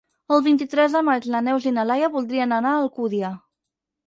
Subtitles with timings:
[0.35, 3.31] El vint-i-tres de maig na Neus i na Laia voldrien anar a Alcúdia.